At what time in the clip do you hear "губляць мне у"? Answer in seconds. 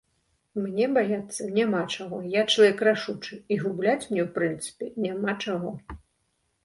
3.63-4.33